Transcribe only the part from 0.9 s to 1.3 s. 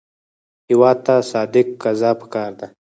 ته